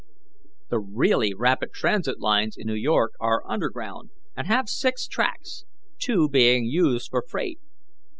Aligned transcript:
"The 0.71 0.79
really 0.79 1.31
rapid 1.35 1.73
transit 1.73 2.19
lines 2.19 2.55
in 2.57 2.65
New 2.65 2.73
York 2.73 3.11
are 3.19 3.43
underground, 3.47 4.09
and 4.35 4.47
have 4.47 4.67
six 4.67 5.05
tracks, 5.05 5.63
two 5.99 6.27
being 6.27 6.65
used 6.65 7.11
for 7.11 7.21
freight. 7.21 7.59